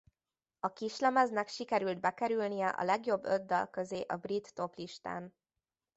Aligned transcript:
A 0.59 0.73
kislemeznek 0.73 1.47
sikerült 1.47 1.99
bekerülnie 1.99 2.67
a 2.67 2.83
legjobb 2.83 3.23
öt 3.25 3.45
dal 3.45 3.69
közé 3.69 4.01
a 4.01 4.15
brit 4.17 4.53
toplistán. 4.53 5.33